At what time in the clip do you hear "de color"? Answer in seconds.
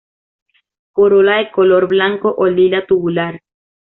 1.37-1.87